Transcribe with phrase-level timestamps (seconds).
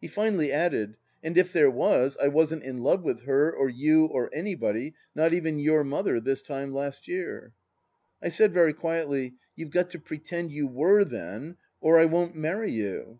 [0.00, 0.94] He finally added:
[1.24, 5.34] "And if there was, I wasn't in love with her, or you, or anybody, not
[5.34, 7.52] even your mother, this time last year,"
[8.22, 12.36] I said, very quietly:" You have got to pretend you were, then, or I won't
[12.36, 13.18] marry you."